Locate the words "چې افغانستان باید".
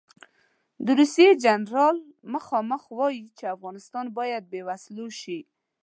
3.37-4.43